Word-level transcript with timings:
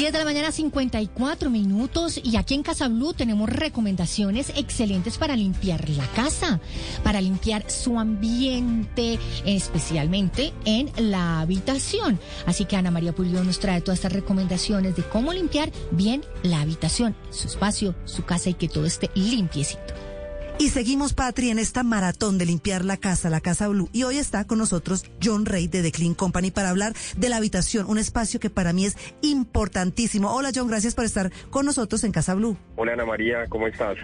10 0.00 0.14
de 0.14 0.18
la 0.18 0.24
mañana, 0.24 0.50
54 0.50 1.50
minutos. 1.50 2.18
Y 2.24 2.38
aquí 2.38 2.54
en 2.54 2.62
Casa 2.62 2.88
Blue 2.88 3.12
tenemos 3.12 3.50
recomendaciones 3.50 4.50
excelentes 4.56 5.18
para 5.18 5.36
limpiar 5.36 5.90
la 5.90 6.06
casa, 6.12 6.58
para 7.04 7.20
limpiar 7.20 7.70
su 7.70 8.00
ambiente, 8.00 9.18
especialmente 9.44 10.54
en 10.64 10.90
la 10.96 11.40
habitación. 11.40 12.18
Así 12.46 12.64
que 12.64 12.76
Ana 12.76 12.90
María 12.90 13.14
Pulido 13.14 13.44
nos 13.44 13.60
trae 13.60 13.82
todas 13.82 13.98
estas 13.98 14.14
recomendaciones 14.14 14.96
de 14.96 15.02
cómo 15.02 15.34
limpiar 15.34 15.70
bien 15.90 16.24
la 16.42 16.62
habitación, 16.62 17.14
su 17.28 17.48
espacio, 17.48 17.94
su 18.06 18.24
casa 18.24 18.48
y 18.48 18.54
que 18.54 18.68
todo 18.68 18.86
esté 18.86 19.10
limpiecito. 19.14 20.09
Y 20.60 20.68
seguimos, 20.68 21.14
Patri, 21.14 21.48
en 21.48 21.58
esta 21.58 21.82
maratón 21.82 22.36
de 22.36 22.44
limpiar 22.44 22.84
la 22.84 22.98
casa, 22.98 23.30
la 23.30 23.40
Casa 23.40 23.66
Blue. 23.68 23.88
Y 23.94 24.02
hoy 24.02 24.18
está 24.18 24.44
con 24.44 24.58
nosotros 24.58 25.06
John 25.24 25.46
Rey 25.46 25.68
de 25.68 25.80
The 25.80 25.90
Clean 25.90 26.12
Company 26.12 26.50
para 26.50 26.68
hablar 26.68 26.92
de 27.16 27.30
la 27.30 27.38
habitación, 27.38 27.86
un 27.88 27.96
espacio 27.96 28.40
que 28.40 28.50
para 28.50 28.74
mí 28.74 28.84
es 28.84 28.94
importantísimo. 29.22 30.30
Hola, 30.30 30.50
John, 30.54 30.68
gracias 30.68 30.94
por 30.94 31.06
estar 31.06 31.32
con 31.48 31.64
nosotros 31.64 32.04
en 32.04 32.12
Casa 32.12 32.34
Blue. 32.34 32.58
Hola, 32.76 32.92
Ana 32.92 33.06
María, 33.06 33.46
¿cómo 33.48 33.68
estás? 33.68 33.96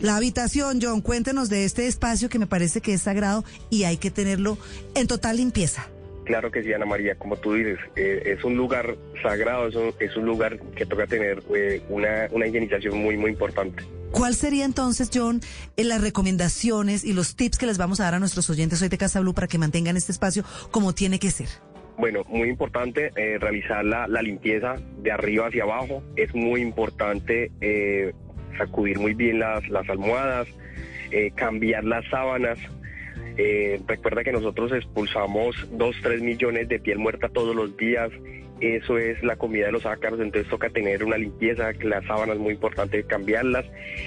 La 0.00 0.16
habitación, 0.16 0.80
John, 0.82 1.00
cuéntenos 1.00 1.48
de 1.48 1.64
este 1.64 1.86
espacio 1.86 2.28
que 2.28 2.40
me 2.40 2.48
parece 2.48 2.80
que 2.80 2.94
es 2.94 3.02
sagrado 3.02 3.44
y 3.70 3.84
hay 3.84 3.96
que 3.96 4.10
tenerlo 4.10 4.58
en 4.96 5.06
total 5.06 5.36
limpieza. 5.36 5.86
Claro 6.24 6.50
que 6.50 6.62
sí, 6.62 6.72
Ana 6.72 6.86
María, 6.86 7.16
como 7.16 7.36
tú 7.36 7.52
dices, 7.52 7.78
eh, 7.96 8.22
es 8.24 8.44
un 8.44 8.56
lugar 8.56 8.96
sagrado, 9.22 9.68
es 9.68 9.74
un, 9.74 9.92
es 10.00 10.16
un 10.16 10.24
lugar 10.24 10.58
que 10.74 10.86
toca 10.86 11.06
tener 11.06 11.42
eh, 11.54 11.82
una, 11.90 12.28
una 12.30 12.46
higienización 12.46 12.96
muy, 12.96 13.16
muy 13.16 13.30
importante. 13.30 13.84
¿Cuál 14.10 14.34
sería 14.34 14.64
entonces, 14.64 15.10
John, 15.12 15.40
eh, 15.76 15.84
las 15.84 16.00
recomendaciones 16.00 17.04
y 17.04 17.12
los 17.12 17.36
tips 17.36 17.58
que 17.58 17.66
les 17.66 17.76
vamos 17.76 18.00
a 18.00 18.04
dar 18.04 18.14
a 18.14 18.18
nuestros 18.20 18.48
oyentes 18.48 18.80
hoy 18.80 18.88
de 18.88 18.96
Casa 18.96 19.20
Blue 19.20 19.34
para 19.34 19.48
que 19.48 19.58
mantengan 19.58 19.96
este 19.98 20.12
espacio 20.12 20.44
como 20.70 20.94
tiene 20.94 21.18
que 21.18 21.30
ser? 21.30 21.48
Bueno, 21.98 22.22
muy 22.28 22.48
importante 22.48 23.10
realizar 23.38 23.84
la, 23.84 24.08
la, 24.08 24.20
limpieza 24.20 24.76
de 24.98 25.12
arriba 25.12 25.46
hacia 25.46 25.62
abajo. 25.62 26.02
Es 26.16 26.34
muy 26.34 26.60
importante 26.60 27.52
sacudir 28.58 28.98
muy 28.98 29.14
bien 29.14 29.38
las, 29.38 29.68
las 29.68 29.88
almohadas, 29.88 30.48
cambiar 31.36 31.84
las 31.84 32.04
sábanas, 32.10 32.58
eh, 33.36 33.80
recuerda 33.86 34.22
que 34.22 34.32
nosotros 34.32 34.72
expulsamos 34.72 35.56
2, 35.72 35.96
3 36.02 36.22
millones 36.22 36.68
de 36.68 36.78
piel 36.78 36.98
muerta 36.98 37.28
todos 37.28 37.54
los 37.54 37.76
días. 37.76 38.10
Eso 38.60 38.98
es 38.98 39.22
la 39.24 39.36
comida 39.36 39.66
de 39.66 39.72
los 39.72 39.84
ácaros, 39.84 40.20
entonces 40.20 40.48
toca 40.48 40.70
tener 40.70 41.04
una 41.04 41.18
limpieza, 41.18 41.72
las 41.82 42.06
sábanas 42.06 42.38
muy 42.38 42.54
importante 42.54 43.02
cambiarlas, 43.02 43.66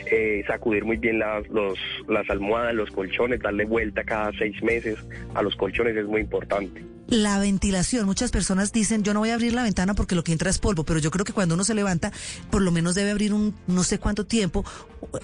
eh, 0.10 0.44
sacudir 0.48 0.86
muy 0.86 0.98
bien 0.98 1.20
las, 1.20 1.48
los, 1.50 1.78
las 2.08 2.28
almohadas, 2.30 2.74
los 2.74 2.90
colchones, 2.90 3.42
darle 3.42 3.66
vuelta 3.66 4.04
cada 4.04 4.32
seis 4.40 4.64
meses 4.64 4.98
a 5.36 5.42
los 5.42 5.56
colchones 5.58 5.98
es 5.98 6.06
muy 6.06 6.22
importante. 6.22 6.82
La 7.08 7.40
ventilación, 7.40 8.06
muchas 8.06 8.32
personas 8.32 8.72
dicen, 8.72 9.04
yo 9.04 9.14
no 9.14 9.20
voy 9.20 9.30
a 9.30 9.36
abrir 9.36 9.54
la 9.54 9.64
ventana 9.64 9.94
porque 9.94 10.16
lo 10.16 10.24
que 10.24 10.32
entra 10.32 10.50
es 10.50 10.60
polvo, 10.60 10.84
pero 10.86 11.00
yo 11.00 11.12
creo 11.12 11.26
que 11.26 11.34
cuando 11.34 11.56
uno 11.56 11.64
se 11.64 11.74
levanta, 11.74 12.12
por 12.50 12.62
lo 12.62 12.72
menos 12.72 12.96
debe 12.96 13.12
abrir 13.12 13.34
un 13.34 13.54
no 13.68 13.84
sé 13.84 14.00
cuánto 14.00 14.26
tiempo 14.26 14.66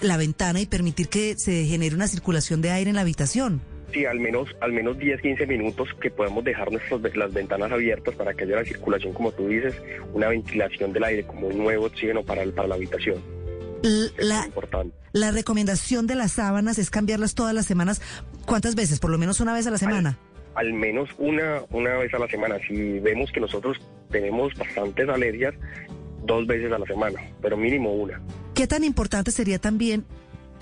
la 0.00 0.16
ventana 0.16 0.60
y 0.60 0.66
permitir 0.66 1.08
que 1.08 1.36
se 1.36 1.64
genere 1.64 1.94
una 1.94 2.08
circulación 2.08 2.62
de 2.62 2.70
aire 2.70 2.90
en 2.90 2.96
la 2.96 3.02
habitación. 3.02 3.73
Sí, 3.94 4.04
al 4.06 4.18
menos, 4.18 4.48
al 4.60 4.72
menos 4.72 4.98
10, 4.98 5.20
15 5.22 5.46
minutos 5.46 5.88
que 6.00 6.10
podemos 6.10 6.42
dejar 6.42 6.72
nuestras, 6.72 7.00
las 7.14 7.32
ventanas 7.32 7.70
abiertas 7.70 8.12
para 8.16 8.34
que 8.34 8.42
haya 8.42 8.56
la 8.56 8.64
circulación, 8.64 9.14
como 9.14 9.30
tú 9.30 9.46
dices, 9.46 9.80
una 10.12 10.26
ventilación 10.26 10.92
del 10.92 11.04
aire, 11.04 11.24
como 11.24 11.46
un 11.46 11.58
nuevo 11.58 11.86
oxígeno 11.86 12.24
para, 12.24 12.44
para 12.46 12.66
la 12.66 12.74
habitación. 12.74 13.22
La, 14.18 14.46
importante. 14.46 14.96
la 15.12 15.30
recomendación 15.30 16.08
de 16.08 16.16
las 16.16 16.32
sábanas 16.32 16.78
es 16.78 16.90
cambiarlas 16.90 17.36
todas 17.36 17.54
las 17.54 17.66
semanas. 17.66 18.02
¿Cuántas 18.46 18.74
veces? 18.74 18.98
¿Por 18.98 19.10
lo 19.10 19.18
menos 19.18 19.38
una 19.38 19.52
vez 19.52 19.64
a 19.68 19.70
la 19.70 19.78
semana? 19.78 20.18
Al, 20.56 20.72
menos 20.72 21.10
una, 21.18 21.62
una 21.70 21.96
vez 21.98 22.12
a 22.14 22.18
la 22.18 22.26
semana. 22.26 22.56
Si 22.66 22.98
vemos 22.98 23.30
que 23.30 23.38
nosotros 23.38 23.78
tenemos 24.10 24.56
bastantes 24.56 25.08
alergias, 25.08 25.54
dos 26.24 26.48
veces 26.48 26.72
a 26.72 26.78
la 26.80 26.86
semana, 26.86 27.20
pero 27.40 27.56
mínimo 27.56 27.92
una. 27.94 28.20
¿Qué 28.54 28.66
tan 28.66 28.82
importante 28.82 29.30
sería 29.30 29.60
también 29.60 30.04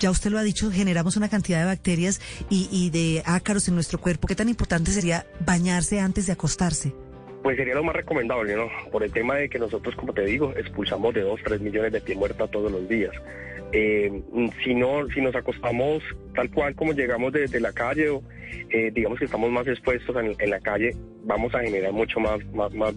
ya 0.03 0.11
usted 0.11 0.31
lo 0.31 0.37
ha 0.37 0.43
dicho, 0.43 0.69
generamos 0.69 1.15
una 1.15 1.29
cantidad 1.29 1.59
de 1.59 1.65
bacterias 1.65 2.19
y, 2.49 2.89
de 2.89 3.23
ácaros 3.25 3.69
en 3.69 3.75
nuestro 3.75 4.01
cuerpo. 4.01 4.27
¿Qué 4.27 4.35
tan 4.35 4.49
importante 4.49 4.91
sería 4.91 5.25
bañarse 5.45 6.01
antes 6.01 6.27
de 6.27 6.33
acostarse? 6.33 6.93
Pues 7.41 7.55
sería 7.55 7.73
lo 7.73 7.85
más 7.85 7.95
recomendable, 7.95 8.53
¿no? 8.53 8.67
Por 8.91 9.03
el 9.03 9.13
tema 9.13 9.35
de 9.35 9.47
que 9.47 9.59
nosotros, 9.59 9.95
como 9.95 10.13
te 10.13 10.25
digo, 10.25 10.53
expulsamos 10.57 11.13
de 11.13 11.21
2, 11.21 11.39
3 11.45 11.61
millones 11.61 11.93
de 11.93 12.01
piel 12.01 12.17
muerta 12.17 12.47
todos 12.47 12.69
los 12.69 12.89
días. 12.89 13.13
Eh, 13.71 14.21
si 14.61 14.75
no, 14.75 15.07
si 15.07 15.21
nos 15.21 15.33
acostamos 15.35 16.03
tal 16.35 16.51
cual 16.51 16.75
como 16.75 16.91
llegamos 16.91 17.31
desde 17.31 17.61
la 17.61 17.71
calle, 17.71 18.09
o, 18.09 18.23
eh, 18.71 18.91
digamos 18.93 19.19
que 19.19 19.25
estamos 19.25 19.49
más 19.51 19.65
expuestos 19.67 20.17
en, 20.17 20.49
la 20.49 20.59
calle, 20.59 20.97
vamos 21.23 21.55
a 21.55 21.61
generar 21.61 21.93
mucho 21.93 22.19
más, 22.19 22.41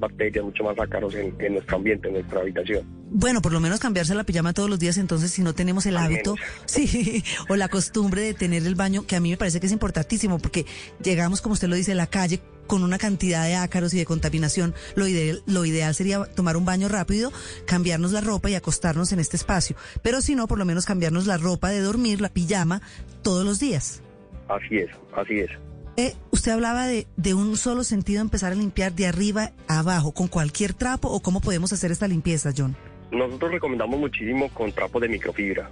bacterias, 0.00 0.44
mucho 0.44 0.64
más 0.64 0.76
ácaros 0.80 1.14
en, 1.14 1.52
nuestro 1.52 1.76
ambiente, 1.76 2.08
en 2.08 2.14
nuestra 2.14 2.40
habitación. 2.40 2.84
Bueno, 3.08 3.40
por 3.40 3.52
lo 3.52 3.60
menos 3.60 3.78
cambiarse 3.78 4.14
la 4.14 4.24
pijama 4.24 4.52
todos 4.52 4.68
los 4.68 4.80
días, 4.80 4.98
entonces 4.98 5.30
si 5.30 5.42
no 5.42 5.54
tenemos 5.54 5.86
el 5.86 5.96
hábito, 5.96 6.34
sí, 6.66 7.22
o 7.48 7.54
la 7.54 7.68
costumbre 7.68 8.22
de 8.22 8.34
tener 8.34 8.66
el 8.66 8.74
baño, 8.74 9.06
que 9.06 9.14
a 9.14 9.20
mí 9.20 9.30
me 9.30 9.36
parece 9.36 9.60
que 9.60 9.66
es 9.66 9.72
importantísimo, 9.72 10.38
porque 10.38 10.66
llegamos, 11.02 11.40
como 11.40 11.52
usted 11.52 11.68
lo 11.68 11.76
dice, 11.76 11.92
a 11.92 11.94
la 11.94 12.08
calle 12.08 12.40
con 12.66 12.82
una 12.82 12.98
cantidad 12.98 13.44
de 13.44 13.54
ácaros 13.54 13.94
y 13.94 13.98
de 13.98 14.04
contaminación, 14.04 14.74
lo 14.96 15.06
ideal, 15.06 15.40
lo 15.46 15.64
ideal 15.64 15.94
sería 15.94 16.24
tomar 16.24 16.56
un 16.56 16.64
baño 16.64 16.88
rápido, 16.88 17.32
cambiarnos 17.64 18.10
la 18.10 18.20
ropa 18.20 18.50
y 18.50 18.56
acostarnos 18.56 19.12
en 19.12 19.20
este 19.20 19.36
espacio. 19.36 19.76
Pero 20.02 20.20
si 20.20 20.34
no, 20.34 20.48
por 20.48 20.58
lo 20.58 20.64
menos 20.64 20.84
cambiarnos 20.84 21.26
la 21.26 21.36
ropa 21.36 21.70
de 21.70 21.80
dormir, 21.80 22.20
la 22.20 22.28
pijama, 22.28 22.82
todos 23.22 23.44
los 23.44 23.60
días. 23.60 24.02
Así 24.48 24.78
es, 24.78 24.90
así 25.16 25.38
es. 25.38 25.50
Eh, 25.96 26.14
usted 26.32 26.50
hablaba 26.50 26.86
de, 26.86 27.06
de 27.16 27.34
un 27.34 27.56
solo 27.56 27.84
sentido 27.84 28.20
empezar 28.20 28.50
a 28.50 28.56
limpiar 28.56 28.94
de 28.94 29.06
arriba 29.06 29.52
a 29.68 29.78
abajo, 29.78 30.12
con 30.12 30.26
cualquier 30.26 30.74
trapo 30.74 31.08
o 31.08 31.20
cómo 31.20 31.40
podemos 31.40 31.72
hacer 31.72 31.92
esta 31.92 32.08
limpieza, 32.08 32.50
John. 32.54 32.76
Nosotros 33.10 33.52
recomendamos 33.52 34.00
muchísimo 34.00 34.48
con 34.52 34.72
trapos 34.72 35.00
de 35.00 35.08
microfibra. 35.08 35.70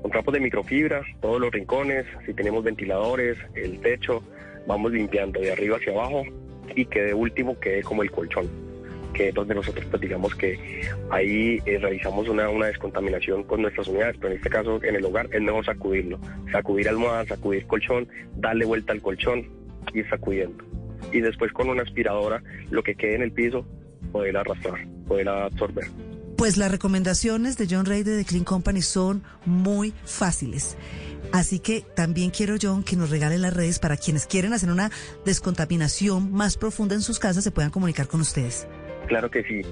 Con 0.00 0.10
trapos 0.12 0.32
de 0.32 0.40
microfibra, 0.40 1.02
todos 1.20 1.40
los 1.40 1.50
rincones, 1.50 2.06
si 2.24 2.32
tenemos 2.32 2.62
ventiladores, 2.62 3.36
el 3.54 3.80
techo, 3.80 4.22
vamos 4.66 4.92
limpiando 4.92 5.40
de 5.40 5.50
arriba 5.50 5.76
hacia 5.76 5.92
abajo 5.92 6.22
y 6.76 6.86
que 6.86 7.02
de 7.02 7.14
último 7.14 7.58
quede 7.58 7.82
como 7.82 8.04
el 8.04 8.10
colchón, 8.12 8.48
que 9.12 9.28
es 9.28 9.34
donde 9.34 9.56
nosotros 9.56 9.84
pues, 9.90 10.00
digamos 10.00 10.34
que 10.36 10.56
ahí 11.10 11.60
eh, 11.66 11.78
realizamos 11.78 12.28
una, 12.28 12.48
una 12.48 12.66
descontaminación 12.66 13.42
con 13.42 13.62
nuestras 13.62 13.88
unidades, 13.88 14.16
pero 14.18 14.30
en 14.32 14.36
este 14.36 14.50
caso 14.50 14.80
en 14.84 14.94
el 14.94 15.04
hogar 15.04 15.28
es 15.32 15.42
mejor 15.42 15.64
sacudirlo, 15.64 16.20
sacudir 16.52 16.88
almohada, 16.88 17.24
sacudir 17.24 17.66
colchón, 17.66 18.08
darle 18.36 18.66
vuelta 18.66 18.92
al 18.92 19.02
colchón, 19.02 19.48
ir 19.94 20.08
sacudiendo. 20.08 20.64
Y 21.12 21.22
después 21.22 21.52
con 21.52 21.68
una 21.68 21.82
aspiradora 21.82 22.42
lo 22.70 22.84
que 22.84 22.94
quede 22.94 23.16
en 23.16 23.22
el 23.22 23.32
piso 23.32 23.66
poder 24.12 24.36
arrastrar, 24.36 24.86
poder 25.08 25.28
absorber. 25.28 25.86
Pues 26.38 26.56
las 26.56 26.70
recomendaciones 26.70 27.58
de 27.58 27.66
John 27.68 27.84
Ray 27.84 28.04
de 28.04 28.16
The 28.16 28.24
Clean 28.24 28.44
Company 28.44 28.80
son 28.80 29.24
muy 29.44 29.92
fáciles. 30.04 30.78
Así 31.32 31.58
que 31.58 31.84
también 31.96 32.30
quiero, 32.30 32.54
John, 32.62 32.84
que 32.84 32.94
nos 32.94 33.10
regale 33.10 33.38
las 33.38 33.52
redes 33.52 33.80
para 33.80 33.96
quienes 33.96 34.26
quieren 34.26 34.52
hacer 34.52 34.70
una 34.70 34.92
descontaminación 35.26 36.30
más 36.32 36.56
profunda 36.56 36.94
en 36.94 37.00
sus 37.02 37.18
casas 37.18 37.42
se 37.42 37.50
puedan 37.50 37.72
comunicar 37.72 38.06
con 38.06 38.20
ustedes. 38.20 38.68
Claro 39.08 39.32
que 39.32 39.42
sí. 39.42 39.62